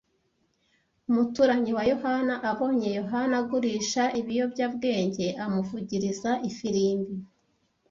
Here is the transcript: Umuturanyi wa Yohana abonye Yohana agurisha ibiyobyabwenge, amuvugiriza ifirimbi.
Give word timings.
Umuturanyi 1.09 1.71
wa 1.77 1.83
Yohana 1.91 2.35
abonye 2.51 2.87
Yohana 2.99 3.35
agurisha 3.41 4.03
ibiyobyabwenge, 4.19 5.27
amuvugiriza 5.43 6.31
ifirimbi. 6.49 7.13